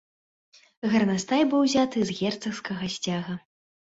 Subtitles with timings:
[0.93, 3.37] Гарнастай быў узяты з герцагскага сцяга.